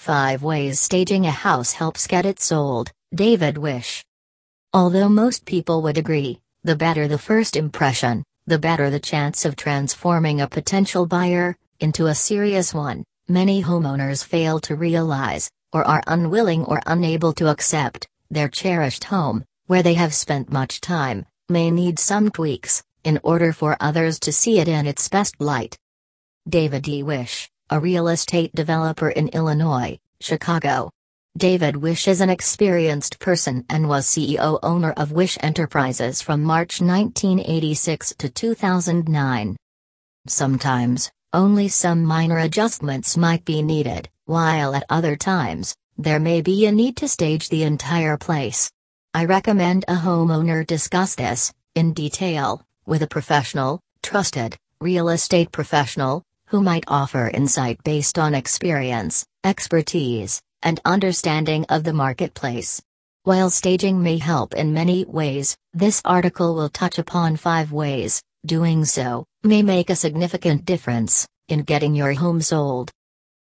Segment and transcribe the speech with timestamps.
[0.00, 4.02] 5 Ways Staging a House Helps Get It Sold, David Wish.
[4.72, 9.56] Although most people would agree, the better the first impression, the better the chance of
[9.56, 16.02] transforming a potential buyer into a serious one, many homeowners fail to realize, or are
[16.06, 21.70] unwilling or unable to accept, their cherished home, where they have spent much time, may
[21.70, 25.76] need some tweaks, in order for others to see it in its best light.
[26.48, 27.02] David D.
[27.02, 30.90] Wish a real estate developer in Illinois, Chicago.
[31.38, 36.80] David Wish is an experienced person and was CEO owner of Wish Enterprises from March
[36.80, 39.56] 1986 to 2009.
[40.26, 46.66] Sometimes, only some minor adjustments might be needed, while at other times, there may be
[46.66, 48.68] a need to stage the entire place.
[49.14, 56.24] I recommend a homeowner discuss this, in detail, with a professional, trusted, real estate professional,
[56.50, 62.82] who might offer insight based on experience, expertise, and understanding of the marketplace.
[63.22, 68.84] While staging may help in many ways, this article will touch upon five ways, doing
[68.84, 72.90] so may make a significant difference in getting your home sold.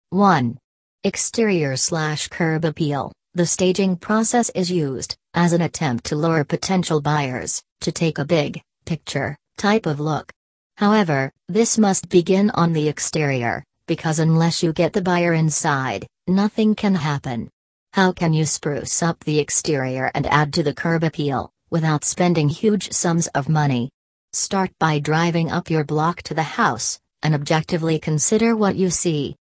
[0.10, 0.58] 1.
[1.06, 3.14] Exterior slash curb appeal.
[3.34, 8.26] The staging process is used as an attempt to lure potential buyers to take a
[8.26, 10.32] big picture type of look
[10.80, 16.74] However, this must begin on the exterior, because unless you get the buyer inside, nothing
[16.74, 17.50] can happen.
[17.92, 22.48] How can you spruce up the exterior and add to the curb appeal, without spending
[22.48, 23.90] huge sums of money?
[24.32, 29.36] Start by driving up your block to the house, and objectively consider what you see.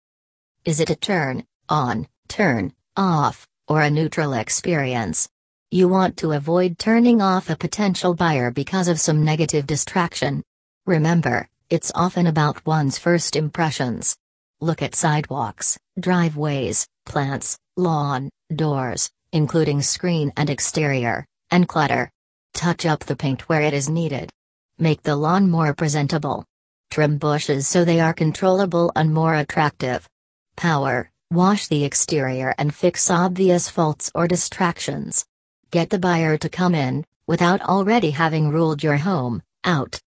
[0.64, 5.28] Is it a turn, on, turn, off, or a neutral experience?
[5.70, 10.42] You want to avoid turning off a potential buyer because of some negative distraction.
[10.86, 14.16] Remember, it's often about one's first impressions.
[14.60, 22.08] Look at sidewalks, driveways, plants, lawn, doors, including screen and exterior, and clutter.
[22.54, 24.30] Touch up the paint where it is needed.
[24.78, 26.44] Make the lawn more presentable.
[26.92, 30.08] Trim bushes so they are controllable and more attractive.
[30.56, 35.26] Power, wash the exterior and fix obvious faults or distractions.
[35.72, 40.00] Get the buyer to come in, without already having ruled your home out.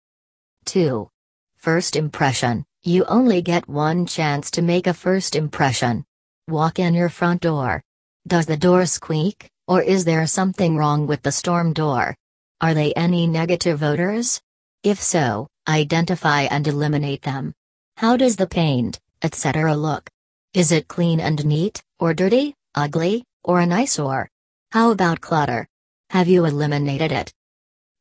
[0.65, 1.09] 2.
[1.57, 6.05] First impression You only get one chance to make a first impression.
[6.47, 7.83] Walk in your front door.
[8.27, 12.15] Does the door squeak, or is there something wrong with the storm door?
[12.61, 14.41] Are they any negative odors?
[14.83, 17.53] If so, identify and eliminate them.
[17.97, 19.75] How does the paint, etc.
[19.75, 20.09] look?
[20.53, 24.29] Is it clean and neat, or dirty, ugly, or an eyesore?
[24.71, 25.67] How about clutter?
[26.09, 27.33] Have you eliminated it?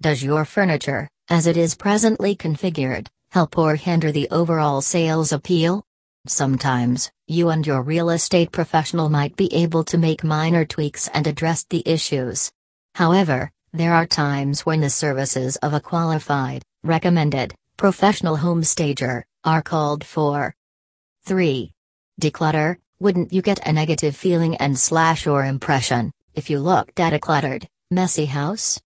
[0.00, 5.84] Does your furniture, as it is presently configured, help or hinder the overall sales appeal?
[6.27, 11.27] Sometimes, you and your real estate professional might be able to make minor tweaks and
[11.27, 12.50] address the issues.
[12.94, 19.62] However, there are times when the services of a qualified, recommended, professional home stager are
[19.62, 20.55] called for.
[21.25, 21.71] 3.
[22.21, 27.12] Declutter Wouldn't you get a negative feeling and slash or impression if you looked at
[27.12, 28.81] a cluttered, messy house?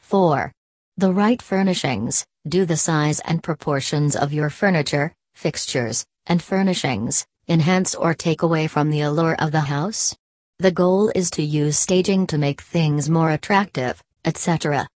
[0.00, 0.52] 4.
[0.98, 7.94] The right furnishings, do the size and proportions of your furniture, fixtures, and furnishings, enhance
[7.94, 10.16] or take away from the allure of the house?
[10.58, 14.88] The goal is to use staging to make things more attractive, etc.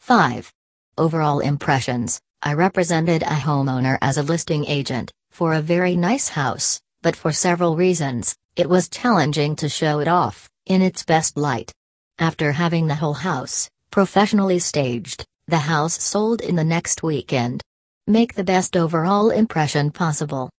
[0.00, 0.52] 5.
[0.98, 6.80] Overall impressions I represented a homeowner as a listing agent for a very nice house,
[7.00, 11.72] but for several reasons, it was challenging to show it off in its best light.
[12.18, 17.62] After having the whole house, Professionally staged, the house sold in the next weekend.
[18.06, 20.50] Make the best overall impression possible.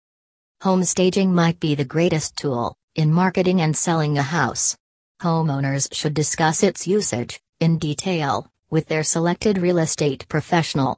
[0.63, 4.77] Home staging might be the greatest tool in marketing and selling a house.
[5.21, 10.97] Homeowners should discuss its usage, in detail, with their selected real estate professional.